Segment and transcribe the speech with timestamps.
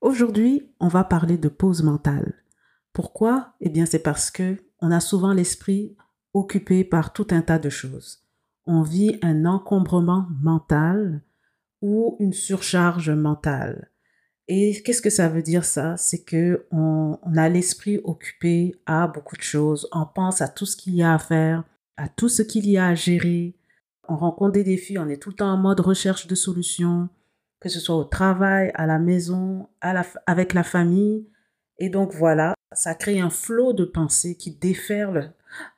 [0.00, 2.34] Aujourd'hui, on va parler de pause mentale.
[2.94, 3.52] Pourquoi?
[3.60, 5.94] Eh bien, c'est parce que on a souvent l'esprit
[6.32, 8.24] occupé par tout un tas de choses.
[8.66, 11.22] On vit un encombrement mental
[11.82, 13.90] ou une surcharge mentale.
[14.48, 15.96] Et qu'est-ce que ça veut dire ça?
[15.98, 19.86] C'est que on, a l'esprit occupé à beaucoup de choses.
[19.92, 21.62] On pense à tout ce qu'il y a à faire,
[21.96, 23.54] à tout ce qu'il y a à gérer.
[24.08, 27.08] On rencontre des défis, on est tout le temps en mode recherche de solutions,
[27.60, 29.68] que ce soit au travail, à la maison,
[30.26, 31.28] avec la famille.
[31.78, 35.32] Et donc voilà, ça crée un flot de pensées qui déferle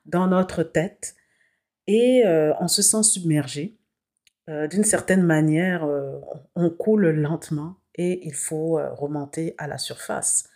[0.05, 1.15] dans notre tête
[1.87, 3.77] et euh, on se sent submergé.
[4.49, 6.19] Euh, d'une certaine manière, euh,
[6.55, 10.49] on coule lentement et il faut remonter à la surface.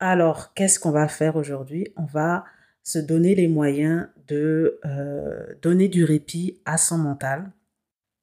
[0.00, 1.92] Alors, qu'est-ce qu'on va faire aujourd'hui?
[1.96, 2.44] On va
[2.82, 4.80] se donner les moyens de
[5.62, 7.52] donner du répit à son mental.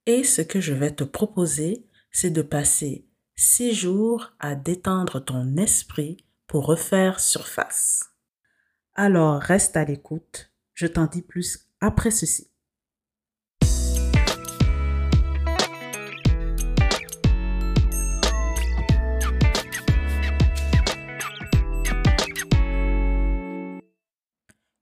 [0.05, 5.57] Et ce que je vais te proposer, c'est de passer six jours à détendre ton
[5.57, 6.17] esprit
[6.47, 8.11] pour refaire surface.
[8.93, 12.49] Alors reste à l'écoute, je t'en dis plus après ceci.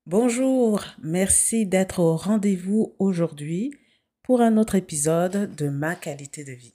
[0.04, 3.72] Bonjour, merci d'être au rendez-vous aujourd'hui
[4.22, 6.74] pour un autre épisode de Ma qualité de vie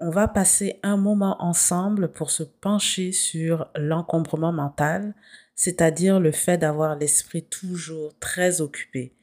[0.00, 5.14] on va passer un moment ensemble pour se pencher sur l'encombrement mental,
[5.54, 9.14] c'est-à-dire le fait d'avoir l'esprit toujours très occupé.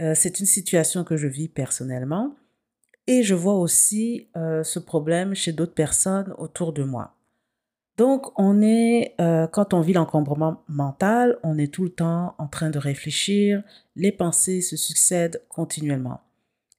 [0.00, 2.34] Euh, c'est une situation que je vis personnellement
[3.06, 7.14] et je vois aussi euh, ce problème chez d'autres personnes autour de moi.
[7.96, 12.48] Donc, on est, euh, quand on vit l'encombrement mental, on est tout le temps en
[12.48, 13.62] train de réfléchir,
[13.94, 16.20] les pensées se succèdent continuellement.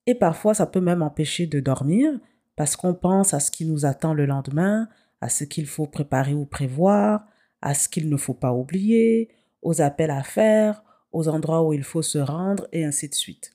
[0.08, 2.20] Et parfois, ça peut même empêcher de dormir,
[2.56, 4.88] parce qu'on pense à ce qui nous attend le lendemain,
[5.22, 7.26] à ce qu'il faut préparer ou prévoir,
[7.62, 9.30] à ce qu'il ne faut pas oublier,
[9.62, 13.52] aux appels à faire, aux endroits où il faut se rendre, et ainsi de suite.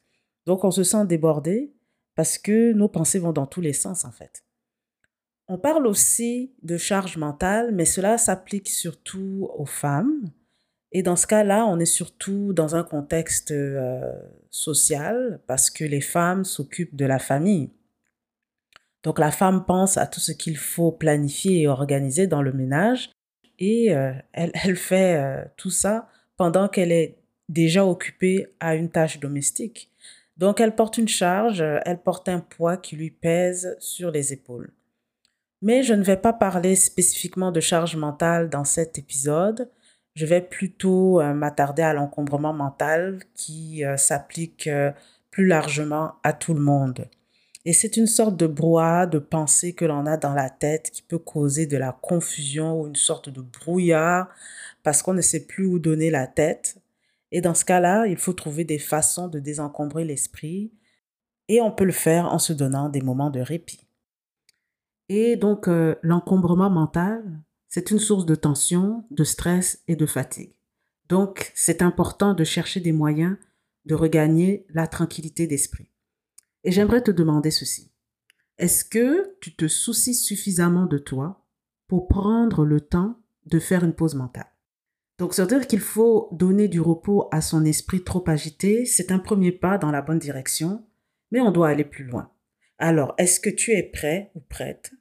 [0.47, 1.72] Donc on se sent débordé
[2.16, 4.43] parce que nos pensées vont dans tous les sens en fait.
[5.49, 10.31] On parle aussi de charge mentale, mais cela s'applique surtout aux femmes.
[10.93, 14.12] Et dans ce cas-là, on est surtout dans un contexte euh,
[14.50, 17.71] social parce que les femmes s'occupent de la famille.
[19.03, 23.11] Donc la femme pense à tout ce qu'il faut planifier et organiser dans le ménage
[23.61, 27.19] et euh, elle, elle, fait euh, tout ça pendant qu'elle est
[27.49, 29.91] déjà occupée à une tâche domestique.
[30.39, 34.72] Donc elle porte une charge, elle porte un poids qui lui pèse sur les épaules.
[35.60, 39.71] Mais je ne vais pas parler spécifiquement de charge mentale dans cet épisode.
[40.15, 44.69] Je vais plutôt euh, m'attarder à l'encombrement mental qui s'applique
[45.31, 47.06] plus largement à tout le monde.
[47.65, 51.03] Et c'est une sorte de brouhaha de pensée que l'on a dans la tête qui
[51.03, 54.28] peut causer de la confusion ou une sorte de brouillard
[54.82, 56.76] parce qu'on ne sait plus où donner la tête.
[57.32, 60.72] Et dans ce cas-là, il faut trouver des façons de désencombrer l'esprit
[61.48, 63.87] et on peut le faire en se donnant des moments de répit.
[65.09, 70.54] Et donc, euh, l'encombrement mental, c'est une source de tension, de stress et de fatigue.
[71.09, 73.37] Donc, c'est important de chercher des moyens
[73.87, 75.90] de regagner la tranquillité d'esprit.
[76.65, 77.91] Et j'aimerais te demander ceci.
[78.59, 81.47] Est-ce que tu te soucies suffisamment de toi
[81.88, 84.53] pour prendre le temps de faire une pause mentale?
[85.19, 89.19] Donc, se dire qu'il faut donner du repos à son esprit trop agité, c'est un
[89.19, 90.87] premier pas dans la bonne direction,
[91.31, 92.31] mais on doit aller plus loin.
[92.78, 94.92] Alors, est-ce que tu es prêt ou prête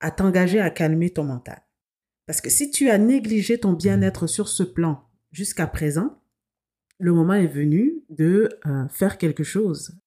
[0.00, 1.60] à t'engager à calmer ton mental?
[2.26, 6.20] Parce que si tu as négligé ton bien-être sur ce plan jusqu'à présent,
[6.98, 9.98] le moment est venu de euh, faire quelque chose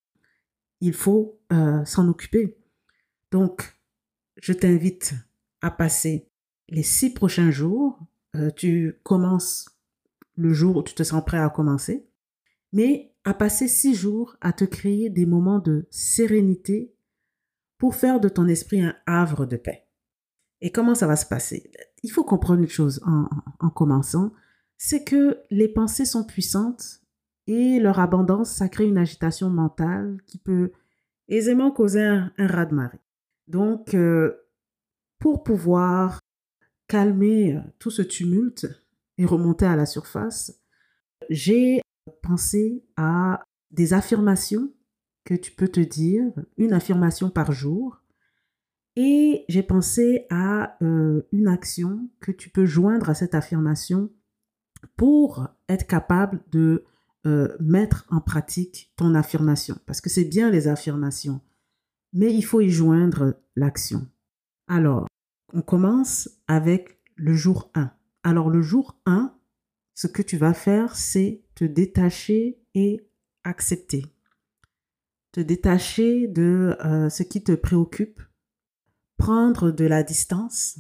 [0.82, 2.58] il faut euh, s'en occuper.
[3.32, 3.78] Donc,
[4.38, 5.14] je t'invite
[5.62, 6.28] à passer
[6.70, 8.00] les six prochains jours.
[8.36, 9.70] Euh, tu commences
[10.36, 12.08] le jour où tu te sens prêt à commencer,
[12.74, 16.94] mais à passer six jours à te créer des moments de sérénité
[17.78, 19.88] pour faire de ton esprit un havre de paix.
[20.62, 21.72] Et comment ça va se passer?
[22.04, 23.28] Il faut comprendre une chose en,
[23.60, 24.32] en commençant,
[24.78, 27.02] c'est que les pensées sont puissantes
[27.48, 30.72] et leur abondance, ça crée une agitation mentale qui peut
[31.32, 33.00] aisément causer un, raz-de-marée.
[33.48, 34.36] Donc, euh,
[35.18, 36.20] pour pouvoir
[36.88, 38.68] calmer euh, tout ce tumulte
[39.18, 40.62] et remonter à la surface,
[41.30, 41.82] j'ai
[42.22, 44.72] pensé à des affirmations
[45.24, 46.24] que tu peux te dire,
[46.58, 48.02] une affirmation par jour.
[48.96, 54.12] Et j'ai pensé à euh, une action que tu peux joindre à cette affirmation
[54.98, 56.84] pour être capable de
[57.26, 59.78] euh, mettre en pratique ton affirmation.
[59.86, 61.42] Parce que c'est bien les affirmations,
[62.14, 64.08] mais il faut y joindre l'action.
[64.68, 65.08] Alors,
[65.54, 67.92] on commence avec le jour 1.
[68.24, 69.36] Alors le jour 1,
[69.94, 73.08] ce que tu vas faire, c'est te détacher et
[73.44, 74.06] accepter.
[75.32, 78.22] Te détacher de euh, ce qui te préoccupe,
[79.18, 80.80] prendre de la distance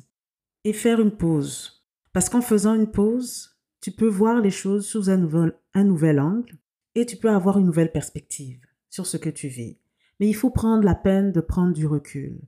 [0.63, 1.85] et faire une pause.
[2.13, 6.19] Parce qu'en faisant une pause, tu peux voir les choses sous un nouvel, un nouvel
[6.19, 6.57] angle
[6.95, 9.77] et tu peux avoir une nouvelle perspective sur ce que tu vis.
[10.19, 12.39] Mais il faut prendre la peine de prendre du recul.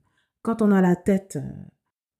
[0.42, 1.64] Quand on a la tête euh,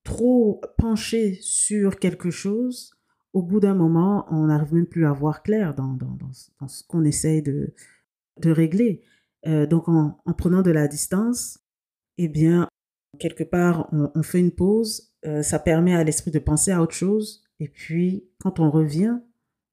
[0.03, 2.95] trop penchée sur quelque chose,
[3.33, 7.05] au bout d'un moment, on n'arrive même plus à voir clair dans, dans, ce qu'on
[7.05, 7.75] essaye de,
[8.41, 9.03] de régler.
[9.47, 11.59] Euh, donc en, prenant de la distance,
[12.17, 12.69] eh bien,
[13.19, 16.95] quelque part, on, fait une pause, euh, ça permet à l'esprit de penser à autre
[16.95, 19.19] chose, et puis quand on revient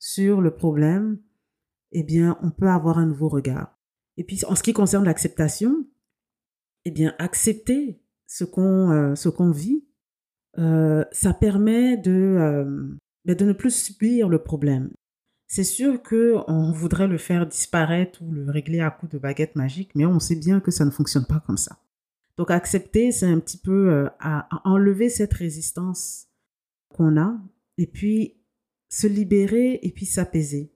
[0.01, 1.19] sur le problème,
[1.92, 3.80] eh bien, on peut avoir un nouveau regard.
[4.18, 5.86] Et puis, en ce qui concerne l'acceptation,
[6.86, 9.86] eh bien, accepter ce qu'on euh, vit,
[10.57, 14.89] euh, ça permet de, euh, ben, de ne plus subir le problème.
[15.48, 19.56] C'est sûr que on voudrait le faire disparaître ou le régler à coup de baguette
[19.56, 21.77] magique, mais on sait bien que ça ne fonctionne pas comme ça.
[22.38, 26.27] Donc accepter, c'est un petit peu à enlever cette résistance
[26.89, 27.38] qu'on a
[27.77, 28.40] et puis
[28.91, 30.69] se libérer et puis s'apaiser.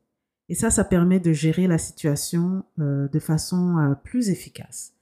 [0.47, 4.93] Et ça, ça permet de gérer la situation euh, de façon euh, plus efficace.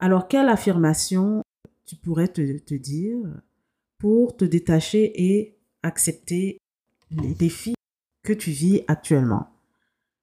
[0.00, 1.42] Alors, quelle affirmation
[1.86, 3.18] tu pourrais te, te dire
[3.98, 6.58] pour te détacher et accepter
[7.10, 7.74] les défis
[8.24, 9.48] que tu vis actuellement?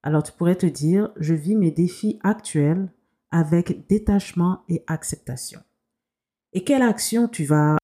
[0.04, 2.92] Alors, tu pourrais te dire, je vis mes défis actuels
[3.32, 5.62] avec détachement et acceptation.
[6.54, 7.78] Et quelle action tu vas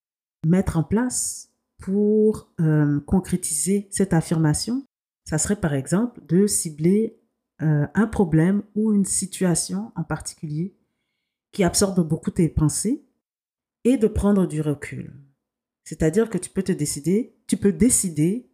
[0.45, 1.50] mettre en place
[1.81, 4.85] pour euh, concrétiser cette affirmation
[5.31, 7.17] ça serait par exemple de cibler
[7.61, 10.75] euh, un problème ou une situation en particulier
[11.51, 13.05] qui absorbe beaucoup tes pensées
[13.83, 15.13] et de prendre du recul.
[15.83, 18.49] C'est-à-dire que tu peux te décider, tu peux décider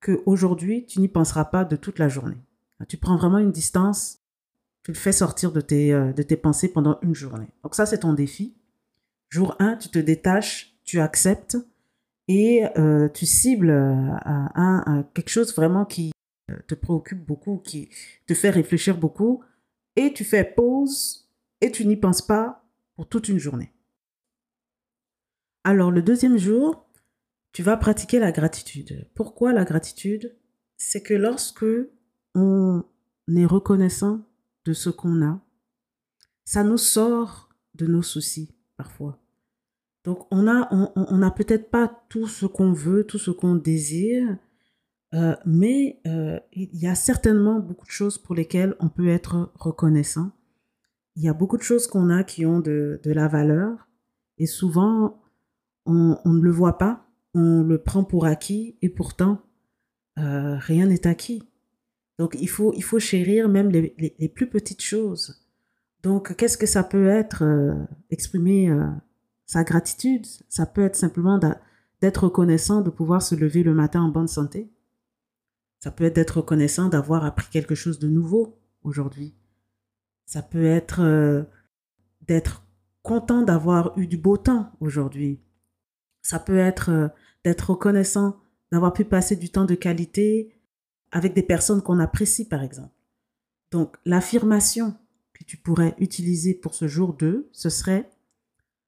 [0.00, 2.42] qu'aujourd'hui, tu n'y penseras pas de toute la journée.
[2.88, 4.20] Tu prends vraiment une distance,
[4.82, 7.48] tu le fais sortir de tes, euh, de tes pensées pendant une journée.
[7.62, 8.56] Donc ça, c'est ton défi.
[9.30, 11.56] Jour 1, tu te détaches, tu acceptes
[12.28, 16.12] et euh, tu cibles un, quelque chose vraiment qui
[16.50, 17.90] euh, te préoccupe beaucoup, qui
[18.26, 19.42] te fait réfléchir beaucoup,
[19.96, 21.30] et tu fais pause
[21.60, 22.64] et tu n'y penses pas
[22.96, 23.72] pour toute une journée.
[25.64, 26.86] Alors le deuxième jour,
[27.52, 29.08] tu vas pratiquer la gratitude.
[29.14, 30.36] Pourquoi la gratitude?
[30.76, 31.64] C'est que lorsque
[32.34, 32.84] on
[33.28, 34.26] est reconnaissant
[34.64, 35.40] de ce qu'on a,
[36.44, 39.23] ça nous sort de nos soucis parfois.
[40.04, 44.36] Donc on a, on n'a peut-être pas tout ce qu'on veut, tout ce qu'on désire,
[45.14, 49.52] euh, mais euh, il y a certainement beaucoup de choses pour lesquelles on peut être
[49.54, 50.32] reconnaissant.
[51.14, 53.88] Il y a beaucoup de choses qu'on a qui ont de, de la valeur
[54.38, 55.22] et souvent
[55.86, 59.42] on, on, ne le voit pas, on le prend pour acquis et pourtant
[60.18, 61.44] euh, rien n'est acquis.
[62.18, 65.46] Donc il faut, il faut chérir même les, les, les plus petites choses.
[66.02, 67.44] Donc qu'est-ce que ça peut être
[68.10, 68.68] exprimer
[69.46, 71.38] sa gratitude, ça peut être simplement
[72.00, 74.70] d'être reconnaissant de pouvoir se lever le matin en bonne santé.
[75.80, 79.34] Ça peut être d'être reconnaissant d'avoir appris quelque chose de nouveau aujourd'hui.
[80.24, 81.42] Ça peut être euh,
[82.22, 82.64] d'être
[83.02, 85.40] content d'avoir eu du beau temps aujourd'hui.
[86.22, 87.08] Ça peut être euh,
[87.44, 88.40] d'être reconnaissant
[88.72, 90.58] d'avoir pu passer du temps de qualité
[91.12, 92.94] avec des personnes qu'on apprécie, par exemple.
[93.70, 94.96] Donc, l'affirmation
[95.34, 98.10] que tu pourrais utiliser pour ce jour 2, ce serait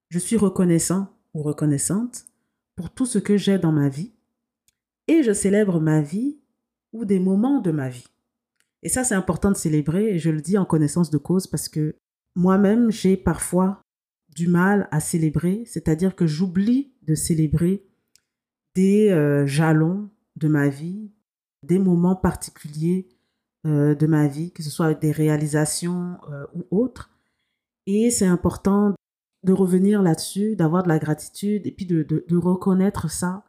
[0.09, 2.27] je suis reconnaissant ou reconnaissante
[2.77, 4.13] pour tout ce que j'ai dans ma vie
[5.09, 6.39] et je célèbre ma vie
[6.93, 8.07] ou des moments de ma vie.
[8.83, 11.69] Et ça, c'est important de célébrer et je le dis en connaissance de cause parce
[11.69, 11.97] que
[12.35, 13.83] moi-même, j'ai parfois
[14.29, 17.87] du mal à célébrer, c'est-à-dire que j'oublie de célébrer
[18.75, 21.11] des euh, jalons de ma vie,
[21.63, 23.09] des moments particuliers
[23.67, 27.11] euh, de ma vie, que ce soit des réalisations euh, ou autres.
[27.87, 28.95] Et c'est important
[29.47, 33.45] de revenir là-dessus, d'avoir de la gratitude et puis de, de, reconnaître ça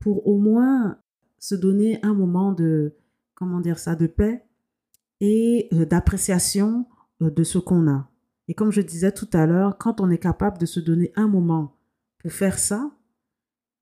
[0.00, 0.98] pour au moins
[1.38, 2.96] se donner un moment de,
[3.36, 4.44] comment dire ça, de paix
[5.20, 6.86] et euh, d'appréciation
[7.22, 8.10] euh, de ce qu'on a.
[8.48, 11.28] Et comme je disais tout à l'heure, quand on est capable de se donner un
[11.28, 11.76] moment
[12.18, 12.90] pour faire ça,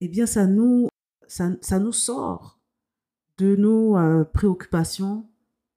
[0.02, 0.88] eh bien ça nous,
[1.26, 2.60] ça, ça nous sort
[3.38, 5.26] de nos euh, préoccupations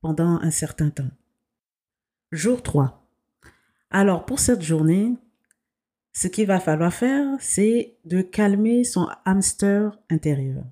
[0.01, 1.11] pendant un certain temps.
[2.33, 3.01] Jour 3.
[3.91, 5.17] Alors pour cette journée,
[6.19, 10.65] ce qu'il va falloir faire, c'est de calmer son hamster intérieur.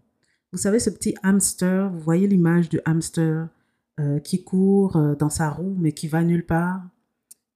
[0.51, 3.47] Vous savez, ce petit hamster, vous voyez l'image du hamster
[3.97, 6.81] euh, qui court euh, dans sa roue mais qui va nulle part,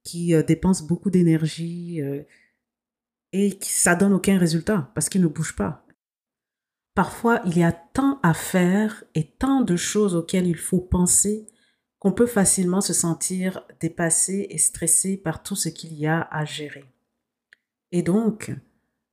[0.04, 2.00] qui euh, dépense beaucoup d'énergie
[3.32, 5.84] et qui, ça donne aucun résultat parce qu'il ne bouge pas.
[6.94, 11.46] Parfois, il y a tant à faire et tant de choses auxquelles il faut penser
[11.98, 16.46] qu'on peut facilement se sentir dépassé et stressé par tout ce qu'il y a à
[16.46, 16.86] gérer.
[17.92, 18.50] Et donc,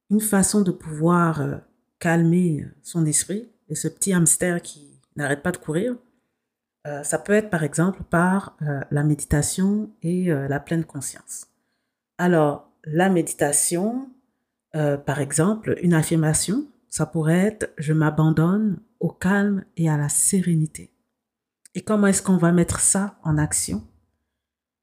[0.10, 1.58] une façon de pouvoir euh,
[2.00, 5.96] calmer son esprit et ce petit hamster qui n'arrête pas de courir,
[6.88, 11.48] euh, ça peut être par exemple par euh, la méditation et la pleine conscience.
[12.18, 14.10] Alors, la méditation,
[14.72, 20.92] par exemple, une affirmation, ça pourrait être je m'abandonne au calme et à la sérénité.
[21.76, 23.84] Et comment est-ce qu'on va mettre ça en action?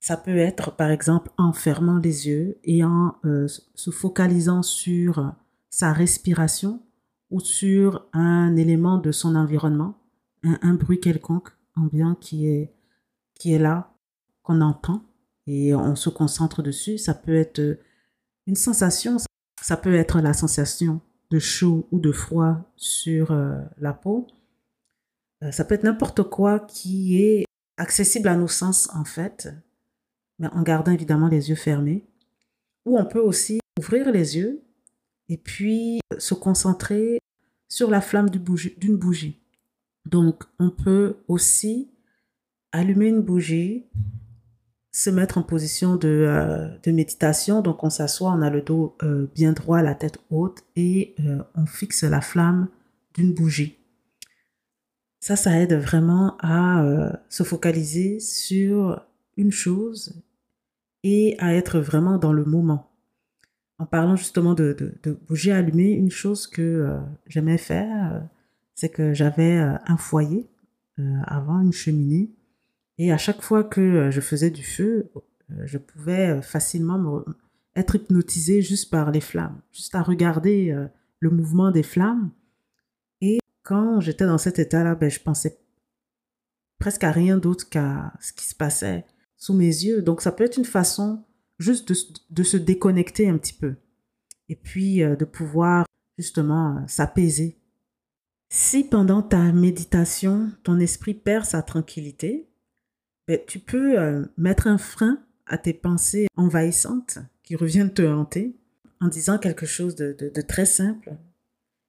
[0.07, 5.35] Ça peut être par exemple en fermant les yeux et en euh, se focalisant sur
[5.69, 6.81] sa respiration
[7.33, 9.99] ou sur un élément de son environnement,
[10.45, 12.73] un, bruit quelconque ambiant qui est,
[13.35, 13.97] qui est là,
[14.45, 15.03] qu'on entend
[15.49, 16.99] et on se concentre dessus.
[16.99, 17.81] Ça peut être
[18.47, 19.17] une sensation,
[19.61, 21.01] ça peut être la sensation
[21.33, 24.29] de chaud ou de froid sur euh, la peau.
[25.43, 27.45] Euh, ça peut être n'importe quoi qui est
[27.77, 29.49] accessible à nos sens en fait,
[30.39, 32.05] mais en gardant évidemment les yeux fermés.
[32.85, 34.63] Ou on peut aussi ouvrir les yeux
[35.29, 37.21] et puis se concentrer
[37.69, 39.41] sur la flamme d'une bougie.
[40.05, 41.91] Donc on peut aussi
[42.73, 43.87] allumer une bougie
[44.93, 47.61] se mettre en position de, euh, de méditation.
[47.61, 51.43] Donc on s'assoit, on a le dos euh, bien droit, la tête haute et euh,
[51.55, 52.69] on fixe la flamme
[53.15, 53.77] d'une bougie.
[55.21, 56.85] Ça, ça aide vraiment à
[57.29, 59.05] se focaliser sur
[59.37, 60.23] une chose
[61.03, 62.93] et à être vraiment dans le moment.
[63.79, 68.27] En parlant justement de, de, de bougie allumée, une chose que j'aimais faire,
[68.75, 70.49] c'est que j'avais un foyer
[71.27, 72.31] avant, une cheminée,
[72.99, 75.11] et à chaque fois que euh, je faisais du feu,
[75.51, 77.25] euh, je pouvais euh, facilement
[77.75, 80.75] être hypnotisée juste par les flammes, juste à regarder
[81.21, 82.31] le mouvement des flammes.
[83.21, 85.59] Et quand j'étais dans cet état-là, ben, je pensais
[86.79, 89.05] presque à rien d'autre qu'à ce qui se passait
[89.37, 90.03] sous mes yeux.
[90.03, 91.25] Donc ça peut être une façon
[91.59, 91.95] juste de,
[92.31, 93.75] de se déconnecter un petit peu
[94.49, 95.87] et puis de pouvoir
[96.19, 97.59] justement s'apaiser.
[98.49, 102.49] Si pendant ta méditation, ton esprit perd sa tranquillité,
[103.27, 108.57] ben, tu peux euh, mettre un frein à tes pensées envahissantes qui reviennent te hanter
[109.01, 111.17] en disant quelque chose de, très simple.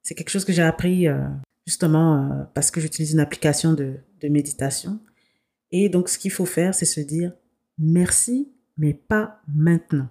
[0.01, 1.27] C'est quelque chose que j'ai appris euh,
[1.65, 4.99] justement euh, parce que j'utilise une application de, de méditation.
[5.71, 7.33] Et donc, ce qu'il faut faire, c'est se dire
[7.77, 10.09] merci, mais pas maintenant.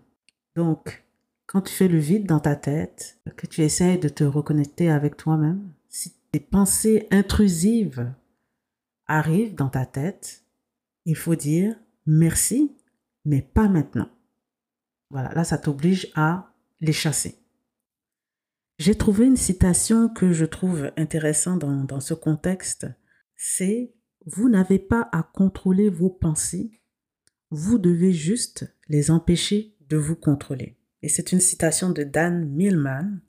[0.54, 1.04] Donc,
[1.46, 5.16] quand tu fais le vide dans ta tête, que tu essayes de te reconnecter avec
[5.16, 8.12] toi-même, si des pensées intrusives
[9.06, 10.44] arrivent dans ta tête,
[11.04, 12.76] il faut dire merci,
[13.24, 14.08] mais pas maintenant.
[15.10, 17.38] Voilà, là, ça t'oblige à les chasser.
[18.78, 22.86] J'ai trouvé une citation que je trouve intéressante dans, dans ce contexte.
[23.36, 23.94] C'est
[24.26, 26.70] Vous n'avez pas à contrôler vos pensées,
[27.50, 30.76] vous devez juste les empêcher de vous contrôler.
[31.02, 33.20] Et c'est une citation de Dan Millman.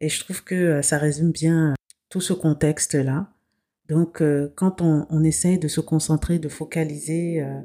[0.00, 1.74] Et je trouve que euh, ça résume bien
[2.08, 3.32] tout ce contexte-là.
[3.88, 7.60] Donc, euh, quand on, essaye de se concentrer, de focaliser euh,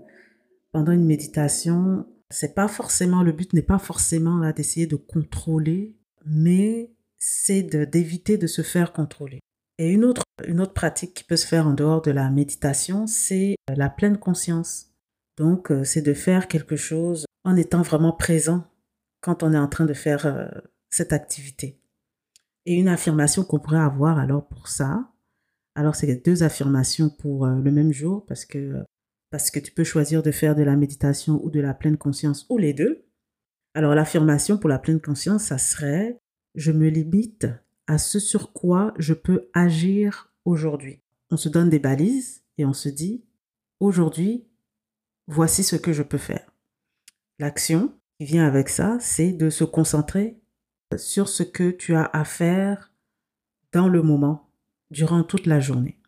[0.72, 5.96] pendant une méditation, c'est pas forcément le but n'est pas forcément là d'essayer de contrôler,
[6.26, 9.40] mais c'est d'éviter de, se faire contrôler.
[9.78, 13.08] Et une autre, une autre pratique qui peut se faire en dehors de la méditation,
[13.08, 14.92] c'est euh, la pleine conscience.
[15.38, 18.68] Donc, c'est de faire quelque chose en étant vraiment présent
[19.22, 20.52] quand on est en train de faire
[20.92, 21.82] cette activité.
[22.68, 25.12] Et une affirmation qu'on pourrait avoir alors pour ça,
[25.76, 28.84] alors, c'est deux affirmations pour euh, le même jour parce que,
[29.32, 32.46] parce que tu peux choisir de faire de la méditation ou de la pleine conscience
[32.50, 33.06] ou les deux.
[33.74, 36.20] Alors, l'affirmation pour la pleine conscience, ça serait
[36.56, 37.48] je me limite
[37.88, 41.02] à ce sur quoi je peux agir aujourd'hui.
[41.32, 43.24] On se donne des balises et on se dit
[43.80, 44.46] aujourd'hui,
[45.28, 46.54] voici ce que je peux faire.
[47.40, 50.40] L'action qui vient avec ça, c'est de se concentrer
[50.98, 52.92] sur ce que tu as à faire
[53.72, 54.50] dans le moment
[54.92, 56.00] durant toute la journée.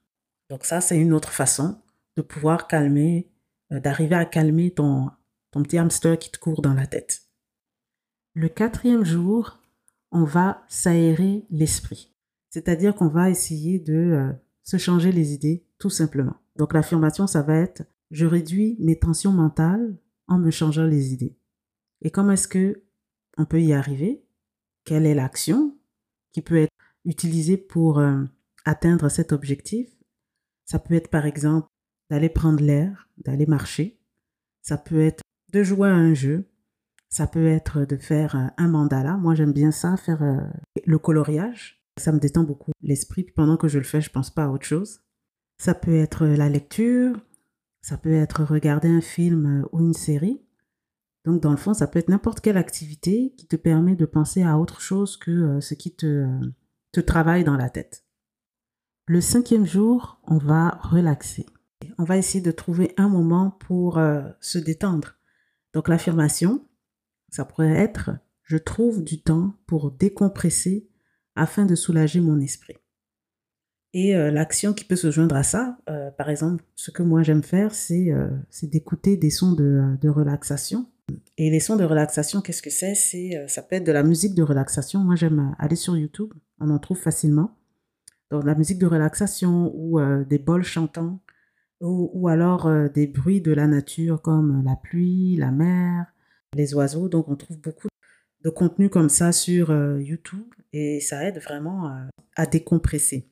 [0.50, 1.82] Donc ça, c'est une autre façon
[2.16, 3.28] de pouvoir calmer,
[3.72, 5.10] euh, d'arriver à calmer ton,
[5.52, 7.24] ton petit hamster qui te court dans la tête.
[8.34, 9.60] Le quatrième jour,
[10.16, 12.16] on va s'aérer l'esprit.
[12.50, 14.32] C'est-à-dire qu'on va essayer de euh,
[14.64, 16.38] se changer les idées, tout simplement.
[16.56, 21.36] Donc l'affirmation, ça va être je réduis mes tensions mentales en me changeant les idées.
[22.02, 22.84] Et comment est-ce que
[23.38, 24.24] on peut y arriver?
[24.86, 25.78] Quelle est l'action
[26.32, 26.72] qui peut être
[27.04, 28.24] utilisée pour euh,
[28.64, 29.90] atteindre cet objectif,
[30.64, 31.68] ça peut être par exemple
[32.10, 34.00] d'aller prendre l'air, d'aller marcher,
[34.62, 36.48] ça peut être de jouer à un jeu,
[37.16, 39.16] ça peut être de faire un mandala.
[39.16, 40.42] Moi, j'aime bien ça, faire euh,
[40.86, 41.82] le coloriage.
[41.96, 43.24] Ça me détend beaucoup l'esprit.
[43.24, 45.00] Pendant que je le fais, je pense pas à autre chose.
[45.58, 47.16] Ça peut être la lecture,
[47.82, 50.46] ça peut être regarder un film ou une série.
[51.24, 54.44] Donc, dans le fond, ça peut être n'importe quelle activité qui te permet de penser
[54.44, 56.28] à autre chose que euh, ce qui te,
[56.98, 58.04] euh, travaille dans la tête.
[59.08, 61.46] Le cinquième jour, on va relaxer.
[61.98, 65.16] On va essayer de trouver un moment pour euh, se détendre.
[65.74, 66.68] Donc, l'affirmation,
[67.36, 68.12] ça pourrait être
[68.44, 70.88] je trouve du temps pour décompresser
[71.36, 72.76] afin de soulager mon esprit.
[73.94, 75.78] Et l'action qui peut se joindre à ça,
[76.18, 78.12] par exemple, ce que moi j'aime faire, c'est
[78.64, 80.86] d'écouter des sons de, de relaxation
[81.38, 82.96] et les sons de relaxation, qu'est-ce que c'est?
[82.96, 85.02] C'est euh, ça peut être de la musique de relaxation.
[85.02, 87.58] Moi, j'aime euh, aller sur YouTube, on en trouve facilement.
[88.32, 91.20] Donc la musique de relaxation ou euh, des bols chantants
[91.82, 96.08] ou, alors des bruits de la nature comme la pluie, la mer,
[96.56, 97.10] les oiseaux.
[97.10, 97.88] Donc on trouve beaucoup
[98.44, 101.92] de contenu comme ça sur YouTube et ça aide vraiment
[102.36, 103.28] à décompresser.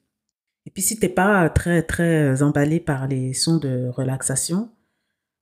[0.65, 4.72] Et puis si t'es pas très très emballé par les sons de relaxation,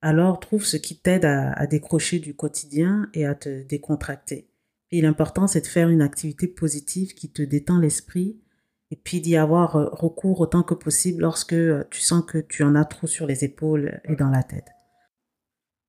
[0.01, 4.47] alors trouve ce qui t'aide à, décrocher du quotidien et à te décontracter.
[4.89, 8.41] Et l'important, c'est de faire une activité positive qui te détend l'esprit
[8.89, 12.63] et puis d'y avoir euh, recours autant que possible lorsque euh, tu sens que tu
[12.63, 14.67] en as trop sur les épaules et dans la tête.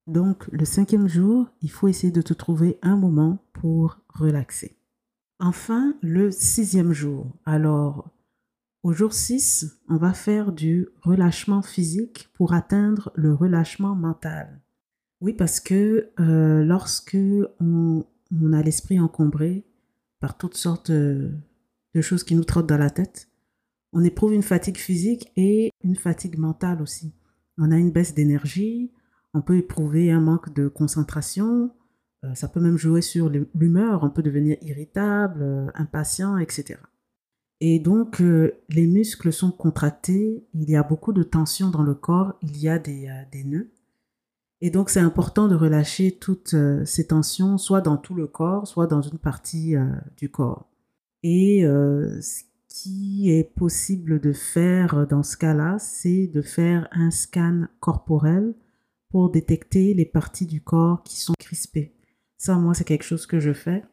[0.07, 4.77] Donc, le cinquième jour, il faut essayer de te trouver un moment pour relaxer.
[5.39, 7.27] Enfin, le sixième jour.
[7.45, 8.11] Alors,
[8.83, 14.61] au jour 6, on va faire du relâchement physique pour atteindre le relâchement mental.
[15.21, 17.17] Oui, parce que euh, lorsque
[17.61, 18.03] on,
[18.51, 19.63] a l'esprit encombré
[20.19, 21.31] par toutes sortes de,
[22.01, 23.29] choses qui nous trottent dans la tête,
[23.93, 27.13] on éprouve une fatigue physique et une fatigue mentale aussi.
[27.57, 28.91] On a une baisse d'énergie,
[29.33, 31.71] on peut éprouver un manque de concentration,
[32.23, 36.79] euh, ça peut même jouer sur l'humeur, on peut devenir irritable, euh, impatient, etc.
[37.59, 41.93] Et donc, euh, les muscles sont contractés, il y a beaucoup de tension dans le
[41.93, 43.71] corps, il y a des, nœuds.
[44.61, 46.55] Et donc, c'est important de relâcher toutes
[46.85, 49.75] ces tensions, soit dans tout le corps, soit dans une partie
[50.15, 50.69] du corps.
[51.21, 57.65] Et ce qui est possible de faire dans ce cas-là, c'est de faire un scan
[57.81, 58.53] corporel
[59.13, 61.93] pour détecter les parties du corps qui sont crispées.
[62.39, 63.83] Ça, moi, c'est quelque chose que je fais.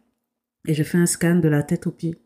[0.66, 2.16] Et je fais un scan de la tête aux pieds.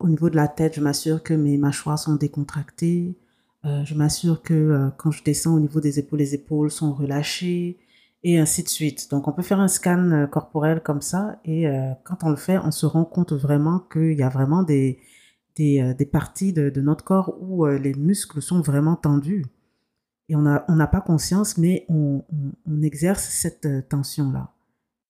[0.00, 3.16] Au niveau de la tête, je m'assure que mes mâchoires sont décontractées.
[3.64, 6.92] Euh, je m'assure que euh, quand je descends au niveau des épaules, les épaules sont
[6.92, 7.78] relâchées
[8.24, 9.08] et ainsi de suite.
[9.12, 11.66] Donc on peut faire un scan euh, corporel comme ça et
[12.02, 14.98] quand on le fait, on se rend compte vraiment qu'il y a vraiment des,
[15.54, 19.44] des, parties de, notre corps où les muscles sont vraiment tendus.
[20.30, 22.24] Et on n'a on pas conscience, mais on,
[22.66, 24.54] on, exerce cette tension-là.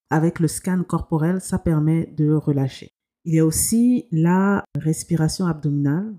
[0.09, 2.91] Avec le scan corporel, ça permet de relâcher.
[3.25, 6.15] Il y a aussi la respiration abdominale,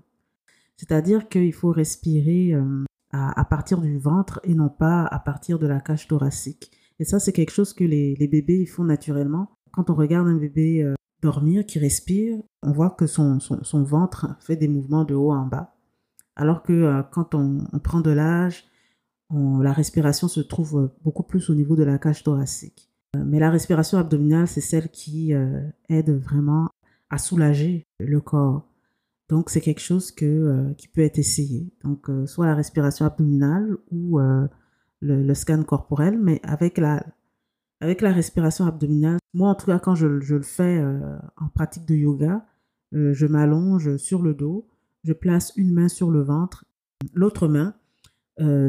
[0.76, 5.66] c'est-à-dire qu'il faut respirer euh, à, partir du ventre et non pas à partir de
[5.66, 6.70] la cage thoracique.
[6.98, 9.50] Et ça, c'est quelque chose que les, bébés ils font naturellement.
[9.72, 13.38] Quand on regarde un bébé euh, dormir, qui respire, on voit que son,
[13.72, 15.74] ventre fait des mouvements de haut en bas.
[16.36, 18.64] Alors que euh, quand on, prend de l'âge,
[19.32, 22.90] la respiration se trouve beaucoup plus au niveau de la cage thoracique.
[23.16, 25.32] Mais la respiration abdominale, c'est celle qui
[25.88, 26.68] aide vraiment
[27.10, 28.66] à soulager le corps.
[29.32, 31.72] Donc c'est quelque chose euh, qui peut être essayé.
[31.84, 34.46] Donc euh, soit la respiration abdominale ou euh,
[35.00, 37.02] le, scan corporel, mais avec la,
[37.80, 40.84] avec la respiration abdominale, moi en tout cas quand je le fais
[41.38, 42.44] en pratique de yoga,
[42.92, 44.68] je m'allonge sur le dos,
[45.02, 46.66] je place une main sur le ventre,
[47.14, 47.74] l'autre main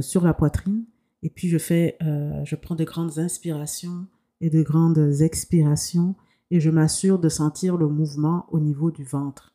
[0.01, 0.85] sur la poitrine,
[1.21, 4.05] et puis je fais, je prends de grandes inspirations
[4.41, 6.15] et de grandes expirations
[6.51, 9.53] et je m'assure de sentir le mouvement au niveau du ventre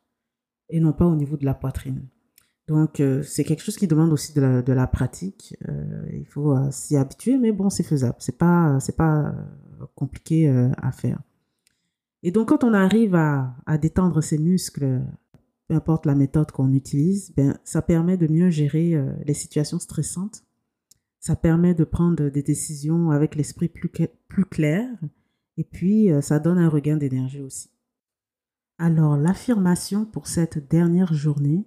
[0.68, 2.08] et non pas au niveau de la poitrine.
[2.66, 5.56] Donc, euh, c'est quelque chose qui demande aussi de la, pratique.
[5.68, 8.16] Euh, il faut euh, s'y habituer, mais bon, c'est faisable.
[8.18, 9.34] C'est pas, c'est pas
[9.94, 11.20] compliqué à faire.
[12.22, 15.00] Et donc, quand on arrive à, détendre ses muscles,
[15.68, 20.42] peu importe la méthode qu'on utilise, ben, ça permet de mieux gérer les situations stressantes.
[21.20, 23.90] Ça permet de prendre des décisions avec l'esprit plus,
[24.28, 24.88] plus clair
[25.58, 27.68] et puis, euh, ça donne un regain d'énergie aussi.
[28.78, 31.66] Alors, l'affirmation pour cette dernière journée,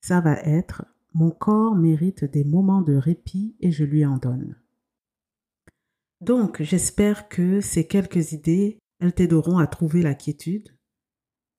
[0.00, 4.56] ça va être Mon corps mérite des moments de répit et je lui en donne.
[6.22, 10.70] Donc, j'espère que ces quelques idées, elles t'aideront à trouver la quiétude.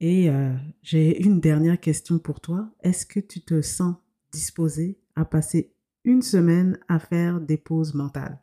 [0.05, 2.69] Et euh, j'ai une dernière question pour toi.
[2.81, 3.95] Est-ce que tu te sens
[4.33, 5.71] disposé à passer
[6.03, 8.37] une semaine à faire des pauses mentales?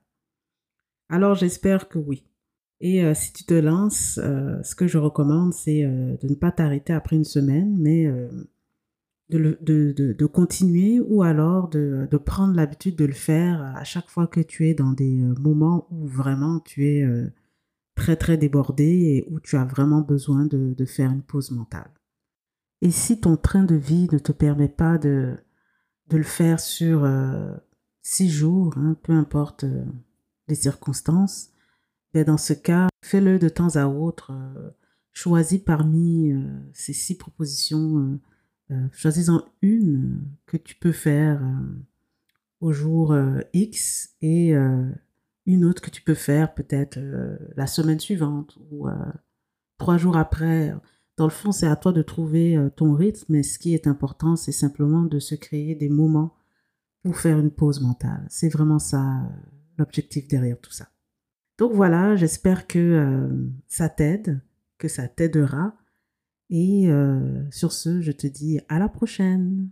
[1.11, 2.25] Alors, j'espère que oui.
[2.81, 6.51] Et euh, si tu te lances, euh, ce que je recommande, c'est de ne pas
[6.51, 8.11] t'arrêter après une semaine, mais
[9.29, 14.67] de, continuer ou alors de, prendre l'habitude de le faire à chaque fois que tu
[14.67, 17.05] es dans des moments où vraiment tu es
[18.01, 21.91] très très débordé et où tu as vraiment besoin de, de faire une pause mentale.
[22.81, 25.37] Et si ton train de vie ne te permet pas de,
[26.09, 27.55] de le faire sur euh,
[28.03, 29.65] six jours, hein, peu importe
[30.49, 31.51] les circonstances,
[32.15, 34.33] ben dans ce cas, fais-le de temps à autre.
[35.13, 36.33] choisis parmi
[36.73, 38.19] ces six propositions
[38.71, 41.75] euh, choisis-en une que tu peux faire euh,
[42.61, 44.55] au jour euh, X et
[45.53, 46.99] une autre que tu peux faire peut-être
[47.57, 48.89] la semaine suivante ou
[49.79, 50.75] trois jours après.
[51.17, 54.37] Dans le fond, c'est à toi de trouver ton rythme, mais ce qui est important,
[54.37, 56.35] c'est simplement de se créer des moments
[57.03, 58.27] pour faire une pause mentale.
[58.29, 59.23] C'est vraiment ça
[59.79, 60.89] l'objectif derrière tout ça.
[61.59, 63.29] Donc voilà, j'espère que
[63.69, 64.41] ça t'aide,
[64.79, 65.75] que ça t'aidera
[66.51, 69.71] et euh, sur ce, je te dis à la prochaine.